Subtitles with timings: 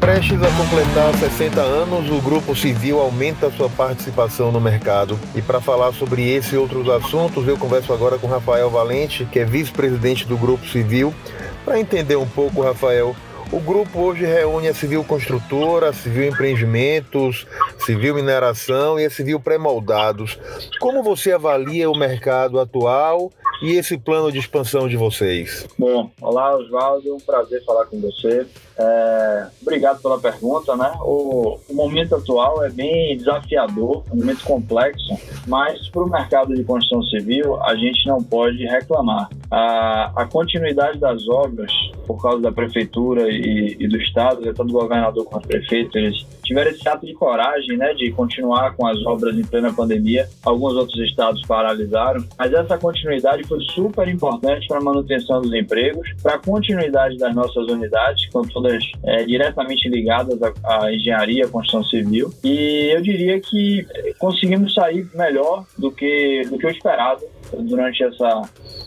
[0.00, 5.20] Prestes a completar 60 anos, o Grupo Civil aumenta sua participação no mercado.
[5.34, 9.38] E para falar sobre esse e outros assuntos, eu converso agora com Rafael Valente, que
[9.38, 11.14] é vice-presidente do Grupo Civil.
[11.66, 13.14] Para entender um pouco, Rafael,
[13.52, 17.46] o grupo hoje reúne a Civil Construtora, a Civil Empreendimentos,
[17.84, 20.38] Civil Mineração e a Civil Pré-Moldados.
[20.80, 23.30] Como você avalia o mercado atual
[23.62, 25.66] e esse plano de expansão de vocês?
[25.78, 28.46] Bom, olá Oswaldo, um prazer falar com você.
[28.78, 30.90] É, obrigado pela pergunta, né?
[31.00, 36.64] O, o, momento atual é bem desafiador, um momento complexo, mas para o mercado de
[36.64, 39.28] construção civil a gente não pode reclamar.
[39.50, 41.70] A, a continuidade das obras,
[42.14, 46.26] por causa da prefeitura e, e do estado, tanto do governador quanto do prefeito, eles
[46.42, 50.28] tiveram esse ato de coragem, né, de continuar com as obras em plena pandemia.
[50.44, 56.08] Alguns outros estados paralisaram, mas essa continuidade foi super importante para a manutenção dos empregos,
[56.22, 61.48] para a continuidade das nossas unidades, com todas é, diretamente ligadas à, à engenharia, à
[61.48, 62.32] construção civil.
[62.42, 63.86] E eu diria que
[64.18, 67.22] conseguimos sair melhor do que, do que o esperado
[67.58, 68.42] durante essa,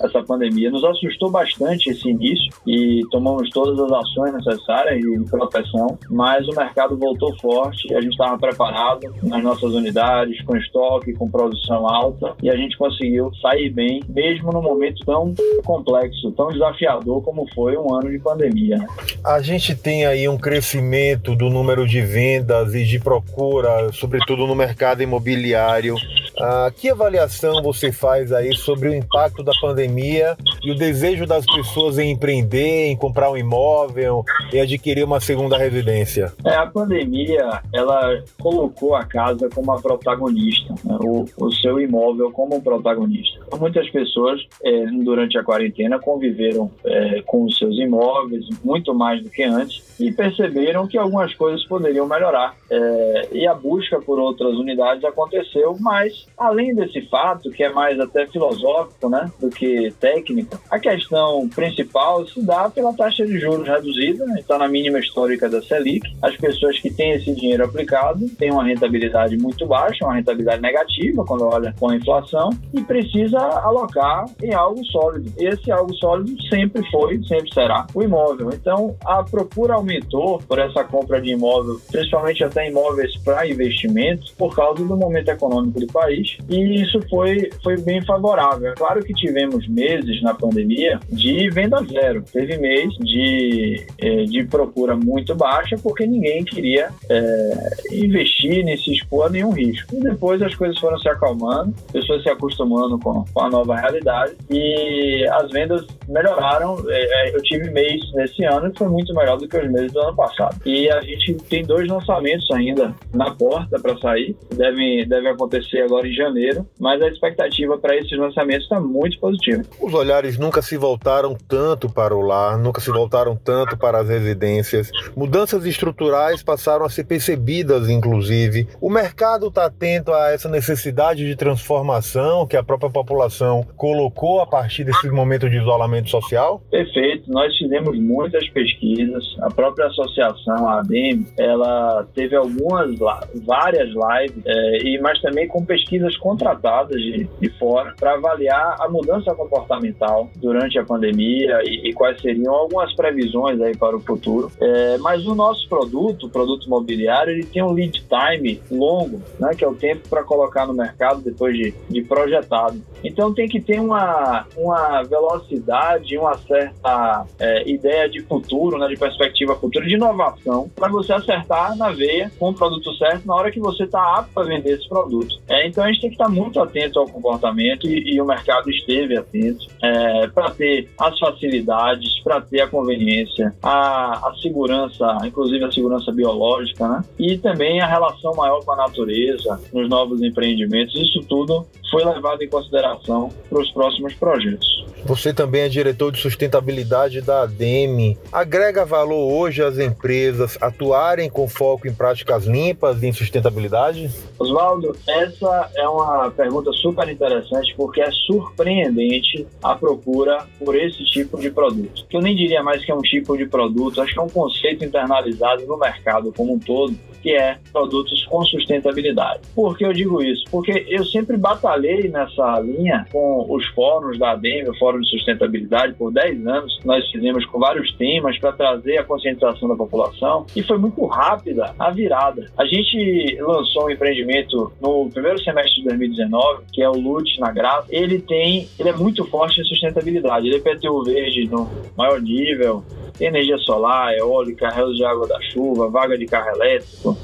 [0.00, 0.70] essa pandemia.
[0.70, 6.54] Nos assustou bastante esse início e tomamos todas as ações necessárias de proteção, mas o
[6.54, 12.34] mercado voltou forte, a gente estava preparado nas nossas unidades, com estoque, com produção alta,
[12.42, 17.76] e a gente conseguiu sair bem, mesmo num momento tão complexo, tão desafiador como foi
[17.76, 18.78] um ano de pandemia.
[18.78, 18.86] Né?
[19.24, 24.54] A gente tem aí um crescimento do número de vendas e de procura, sobretudo no
[24.54, 25.96] mercado imobiliário.
[26.40, 31.44] Ah, que avaliação você faz aí sobre o impacto da pandemia e o desejo das
[31.44, 36.32] pessoas em empreender, em comprar um imóvel e adquirir uma segunda residência?
[36.44, 40.96] É, a pandemia, ela colocou a casa como a protagonista, né?
[41.00, 43.40] o, o, seu imóvel como protagonista.
[43.58, 49.30] Muitas pessoas, é, durante a quarentena, conviveram é, com os seus imóveis muito mais do
[49.30, 52.54] que antes e perceberam que algumas coisas poderiam melhorar.
[52.70, 57.98] É, e a busca por outras unidades aconteceu, mas além desse fato, que é mais
[57.98, 63.66] até filosófico né, do que técnico, a questão principal se dá pela taxa de juros
[63.66, 66.08] reduzida, está né, tá na mínima histórica da Selic.
[66.22, 71.24] As pessoas que têm esse dinheiro aplicado têm uma rentabilidade muito baixa, uma rentabilidade negativa
[71.24, 75.32] quando olha com a inflação, e precisa alocar em algo sólido.
[75.38, 78.50] Esse algo sólido sempre foi, sempre será o imóvel.
[78.52, 84.54] Então, a procura aumentou por essa compra de imóvel, principalmente até imóveis para investimento, por
[84.54, 86.17] causa do momento econômico do país,
[86.48, 88.72] e isso foi, foi bem favorável.
[88.76, 94.96] Claro que tivemos meses na pandemia de venda zero, teve mês de, eh, de procura
[94.96, 99.94] muito baixa, porque ninguém queria é, investir nem se expor a nenhum risco.
[99.94, 104.34] E depois as coisas foram se acalmando, pessoas se acostumando com, com a nova realidade
[104.50, 106.76] e as vendas melhoraram.
[106.88, 110.00] É, eu tive mês nesse ano que foi muito melhor do que os meses do
[110.00, 110.56] ano passado.
[110.64, 116.07] E a gente tem dois lançamentos ainda na porta para sair, devem, devem acontecer agora
[116.08, 119.62] em janeiro, mas a expectativa para esses lançamentos está muito positiva.
[119.80, 124.08] Os olhares nunca se voltaram tanto para o lar, nunca se voltaram tanto para as
[124.08, 124.90] residências.
[125.16, 128.68] Mudanças estruturais passaram a ser percebidas, inclusive.
[128.80, 134.46] O mercado está atento a essa necessidade de transformação que a própria população colocou a
[134.46, 136.62] partir desse momento de isolamento social?
[136.70, 137.30] Perfeito.
[137.30, 139.24] Nós fizemos muitas pesquisas.
[139.40, 142.98] A própria associação, a ADEM, ela teve algumas,
[143.44, 145.87] várias lives, é, e, mas também com pesquisas
[146.20, 152.20] contratadas de, de fora para avaliar a mudança comportamental durante a pandemia e, e, quais
[152.20, 154.50] seriam algumas previsões aí para o futuro.
[154.60, 159.54] É, mas o nosso produto, o produto imobiliário, ele tem um lead time longo, né,
[159.54, 162.80] que é o tempo para colocar no mercado depois de, de projetado.
[163.02, 168.96] Então tem que ter uma, uma velocidade, uma certa é, ideia de futuro, né, de
[168.96, 173.50] perspectiva futura, de inovação, para você acertar na veia com o produto certo na hora
[173.50, 175.38] que você está apto para vender esse produto.
[175.48, 178.68] É, então a gente tem que estar muito atento ao comportamento e, e o mercado
[178.68, 185.64] esteve atento é, para ter as facilidades, para ter a conveniência, a, a segurança, inclusive
[185.64, 187.04] a segurança biológica, né?
[187.16, 190.96] E também a relação maior com a natureza nos novos empreendimentos.
[190.96, 194.77] Isso tudo foi levado em consideração para os próximos projetos.
[195.04, 198.18] Você também é diretor de sustentabilidade da ADEME.
[198.30, 204.10] Agrega valor hoje às empresas atuarem com foco em práticas limpas e em sustentabilidade?
[204.38, 211.38] Oswaldo, essa é uma pergunta super interessante porque é surpreendente a procura por esse tipo
[211.38, 212.04] de produto.
[212.12, 214.84] Eu nem diria mais que é um tipo de produto, acho que é um conceito
[214.84, 216.94] internalizado no mercado como um todo,
[217.28, 219.40] que é produtos com sustentabilidade.
[219.54, 220.44] Por que eu digo isso?
[220.50, 225.92] Porque eu sempre batalhei nessa linha com os fóruns da ADEME, o Fórum de Sustentabilidade
[225.92, 226.80] por 10 anos.
[226.86, 231.74] Nós fizemos com vários temas para trazer a conscientização da população e foi muito rápida
[231.78, 232.46] a virada.
[232.56, 237.52] A gente lançou um empreendimento no primeiro semestre de 2019, que é o LUT na
[237.52, 237.88] Graça.
[237.90, 240.46] Ele tem, ele é muito forte em sustentabilidade.
[240.46, 242.82] Ele é PTU verde no maior nível,
[243.20, 247.16] energia solar, eólica, reuso de água da chuva, vaga de carro elétrico,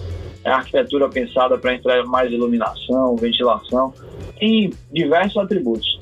[0.45, 3.93] é arquitetura pensada para entrar mais iluminação, ventilação,
[4.39, 5.99] tem diversos atributos.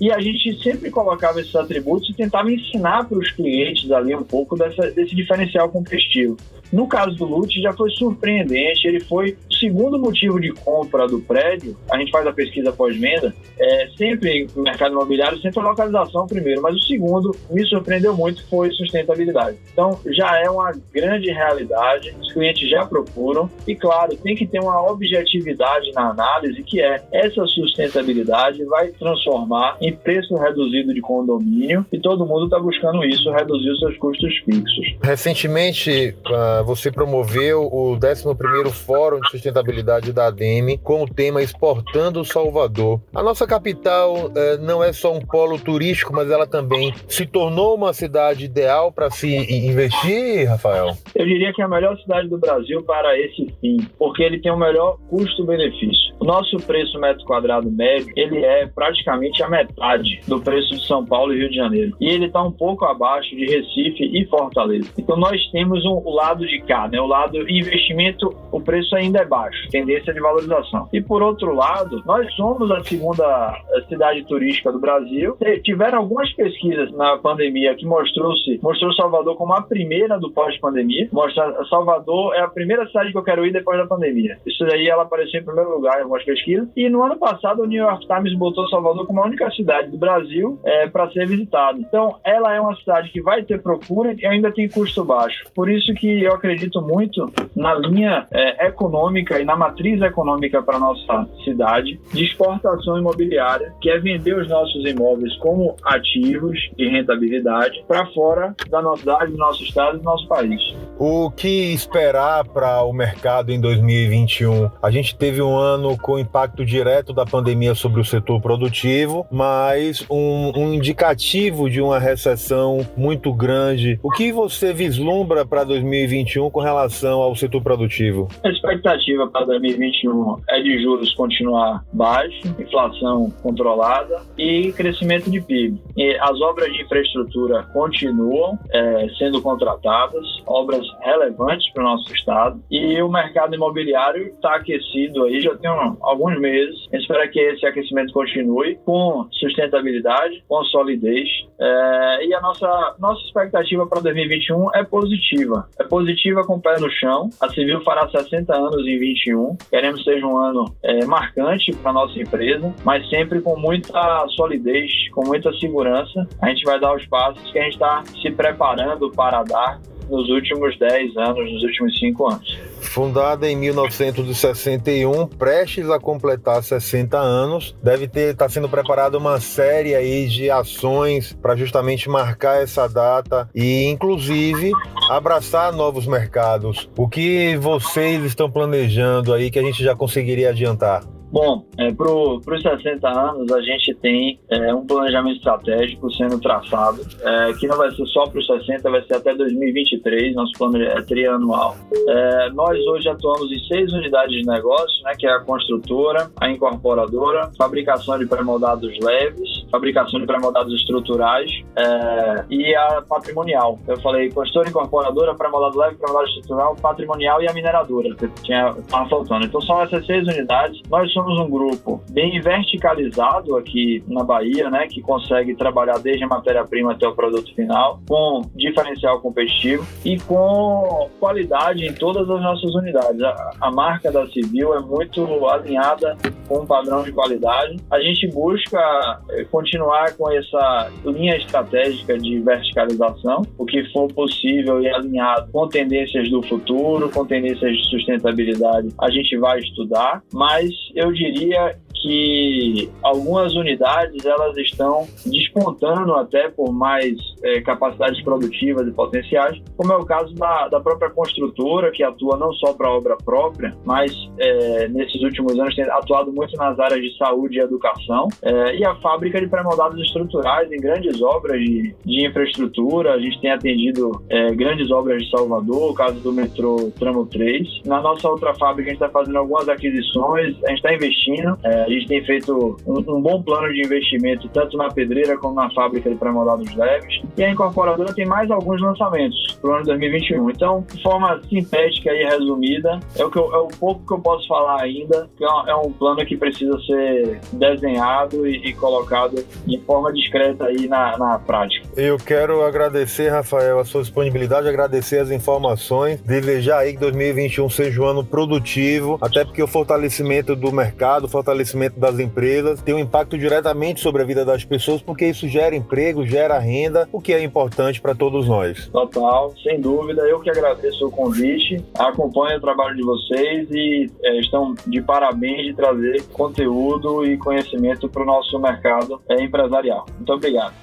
[0.00, 4.22] E a gente sempre colocava esses atributos e tentava ensinar para os clientes ali um
[4.22, 6.38] pouco dessa, desse diferencial competitivo.
[6.72, 8.86] No caso do Lute, já foi surpreendente.
[8.86, 11.76] Ele foi o segundo motivo de compra do prédio.
[11.90, 13.34] A gente faz a pesquisa pós-venda.
[13.58, 18.46] É, sempre no mercado imobiliário, sempre a localização primeiro, mas o segundo me surpreendeu muito
[18.48, 19.58] foi sustentabilidade.
[19.72, 22.14] Então, já é uma grande realidade.
[22.20, 23.50] Os clientes já procuram.
[23.66, 29.76] E, claro, tem que ter uma objetividade na análise, que é essa sustentabilidade vai transformar
[29.80, 34.36] em preço reduzido de condomínio e todo mundo está buscando isso, reduzir os seus custos
[34.38, 34.94] fixos.
[35.02, 42.24] Recentemente, uh você promoveu o 11º Fórum de Sustentabilidade da ADEME com o tema Exportando
[42.24, 43.00] Salvador.
[43.14, 47.74] A nossa capital eh, não é só um polo turístico, mas ela também se tornou
[47.74, 49.28] uma cidade ideal para se
[49.66, 50.96] investir, Rafael?
[51.14, 54.52] Eu diria que é a melhor cidade do Brasil para esse fim, porque ele tem
[54.52, 56.10] o melhor custo-benefício.
[56.20, 61.04] O nosso preço metro quadrado médio, ele é praticamente a metade do preço de São
[61.04, 61.96] Paulo e Rio de Janeiro.
[62.00, 64.90] E ele está um pouco abaixo de Recife e Fortaleza.
[64.98, 67.00] Então nós temos um, o lado de cá, né?
[67.00, 70.88] O lado investimento, o preço ainda é baixo, tendência de valorização.
[70.92, 73.56] E por outro lado, nós somos a segunda
[73.88, 75.36] cidade turística do Brasil.
[75.62, 81.08] Tiveram algumas pesquisas na pandemia que mostrou-se, mostrou Salvador como a primeira do pós-pandemia.
[81.12, 84.38] Mostra Salvador é a primeira cidade que eu quero ir depois da pandemia.
[84.46, 86.68] Isso daí ela apareceu em primeiro lugar em algumas pesquisas.
[86.76, 89.98] E no ano passado o New York Times botou Salvador como a única cidade do
[89.98, 91.78] Brasil é, para ser visitada.
[91.78, 95.44] Então ela é uma cidade que vai ter procura e ainda tem custo baixo.
[95.54, 100.78] Por isso que eu acredito muito na linha é, econômica e na matriz econômica para
[100.78, 107.84] nossa cidade de exportação imobiliária, que é vender os nossos imóveis como ativos de rentabilidade
[107.86, 110.60] para fora da nossa cidade, do nosso estado e do nosso país.
[110.98, 114.70] O que esperar para o mercado em 2021?
[114.82, 120.04] A gente teve um ano com impacto direto da pandemia sobre o setor produtivo, mas
[120.10, 123.98] um, um indicativo de uma recessão muito grande.
[124.02, 126.29] O que você vislumbra para 2021?
[126.30, 128.28] 2021 com relação ao setor produtivo?
[128.44, 135.80] A expectativa para 2021 é de juros continuar baixo, inflação controlada e crescimento de PIB.
[135.96, 142.60] E as obras de infraestrutura continuam é, sendo contratadas, obras relevantes para o nosso estado
[142.70, 146.78] e o mercado imobiliário está aquecido aí já tem alguns meses.
[146.92, 151.28] Espero que esse aquecimento continue com sustentabilidade, com solidez
[151.58, 155.68] é, e a nossa nossa expectativa para 2021 é positiva.
[155.78, 157.30] É positiva positiva com o pé no chão.
[157.40, 159.56] A Civil fará 60 anos em 21.
[159.70, 164.90] Queremos que seja um ano é, marcante para nossa empresa, mas sempre com muita solidez,
[165.12, 166.26] com muita segurança.
[166.40, 169.80] A gente vai dar os passos que a gente está se preparando para dar
[170.10, 172.58] nos últimos 10 anos, nos últimos 5 anos.
[172.80, 179.94] Fundada em 1961, prestes a completar 60 anos, deve ter tá sendo preparada uma série
[179.94, 184.72] aí de ações para justamente marcar essa data e inclusive
[185.08, 186.90] abraçar novos mercados.
[186.96, 191.19] O que vocês estão planejando aí que a gente já conseguiria adiantar?
[191.30, 197.00] Bom, é, para os 60 anos, a gente tem é, um planejamento estratégico sendo traçado,
[197.22, 200.82] é, que não vai ser só para os 60, vai ser até 2023, nosso plano
[200.82, 201.76] é trianual.
[202.08, 206.50] É, nós hoje atuamos em seis unidades de negócio, né, que é a construtora, a
[206.50, 213.78] incorporadora, fabricação de pré-moldados leves, fabricação de pré-moldados estruturais é, e a patrimonial.
[213.86, 219.46] Eu falei construtora, incorporadora, pré-moldado leve, pré-moldado estrutural, patrimonial e a mineradora, que tinha faltando.
[219.46, 220.80] Então são essas seis unidades.
[220.90, 226.28] Nós somos um grupo bem verticalizado aqui na Bahia, né, que consegue trabalhar desde a
[226.28, 232.74] matéria-prima até o produto final, com diferencial competitivo e com qualidade em todas as nossas
[232.74, 233.20] unidades.
[233.22, 236.16] A, a marca da Civil é muito alinhada
[236.48, 237.76] com um padrão de qualidade.
[237.90, 244.82] A gente busca eh, continuar com essa linha estratégica de verticalização, o que for possível
[244.82, 250.70] e alinhado com tendências do futuro, com tendências de sustentabilidade, a gente vai estudar, mas
[250.94, 258.86] eu eu diria que algumas unidades elas estão despontando até por mais é, capacidades produtivas
[258.86, 262.90] e potenciais, como é o caso da, da própria construtora, que atua não só para
[262.90, 267.60] obra própria, mas é, nesses últimos anos tem atuado muito nas áreas de saúde e
[267.60, 273.14] educação, é, e a fábrica de pré-moldados estruturais em grandes obras de, de infraestrutura.
[273.14, 277.82] A gente tem atendido é, grandes obras de Salvador, o caso do metrô Tramo 3.
[277.84, 281.89] Na nossa outra fábrica, a gente está fazendo algumas aquisições, a gente está investindo, é,
[281.90, 286.10] gente tem feito um, um, bom plano de investimento tanto na pedreira como na fábrica
[286.10, 287.22] de pré-moldados leves.
[287.36, 290.50] E a incorporadora tem mais alguns lançamentos para o ano 2021.
[290.50, 294.18] Então, de forma sintética e resumida, é o, que eu, é o pouco que eu
[294.20, 299.78] posso falar ainda, que é um plano que precisa ser desenhado e, e colocado de
[299.80, 301.86] forma discreta aí na, na prática.
[301.96, 308.00] Eu quero agradecer, Rafael, a sua disponibilidade, agradecer as informações, desejar aí que 2021 seja
[308.00, 312.98] um ano produtivo, até porque o fortalecimento do mercado, o fortalecimento das empresas tem um
[312.98, 317.32] impacto diretamente sobre a vida das pessoas, porque isso gera emprego, gera renda, o que
[317.32, 318.88] é importante para todos nós.
[318.88, 320.22] Total, sem dúvida.
[320.22, 325.66] Eu que agradeço o convite, acompanho o trabalho de vocês e é, estão de parabéns
[325.66, 330.06] de trazer conteúdo e conhecimento para o nosso mercado é, empresarial.
[330.16, 330.74] Muito obrigado.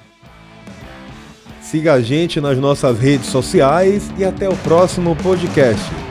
[1.61, 6.06] Siga a gente nas nossas redes sociais e até o próximo podcast.